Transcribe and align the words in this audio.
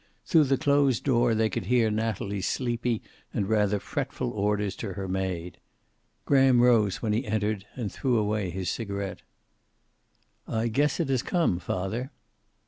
Through 0.25 0.45
the 0.45 0.57
closed 0.57 1.03
door 1.03 1.35
they 1.35 1.47
could 1.47 1.65
hear 1.65 1.91
Natalie's 1.91 2.47
sleepy 2.47 3.03
and 3.35 3.47
rather 3.47 3.79
fretful 3.79 4.31
orders 4.31 4.75
to 4.77 4.93
her 4.93 5.07
maid. 5.07 5.59
Graham 6.25 6.59
rose 6.59 7.03
when 7.03 7.13
he 7.13 7.23
entered, 7.27 7.67
and 7.75 7.91
threw 7.91 8.17
away 8.17 8.49
his 8.49 8.71
cigaret. 8.71 9.21
"I 10.47 10.69
guess 10.69 10.99
it 10.99 11.09
has 11.09 11.21
come, 11.21 11.59
father." 11.59 12.09